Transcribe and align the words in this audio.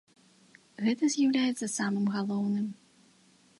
Гэта 0.85 1.09
з'яўляецца 1.17 1.71
самым 1.77 2.05
галоўным. 2.17 2.67